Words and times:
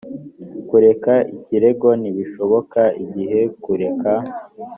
kureka 0.69 1.13
ikirego 1.35 1.87
ntibishoboka 2.01 2.81
igihe 3.03 3.39
kureka 3.63 4.11